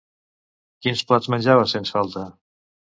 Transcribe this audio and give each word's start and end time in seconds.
Quins 0.85 1.05
plats 1.11 1.31
menjava 1.35 1.71
sens 1.77 1.97
falta? 1.99 2.29